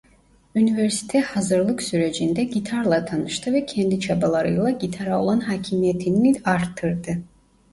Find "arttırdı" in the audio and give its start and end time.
6.45-7.17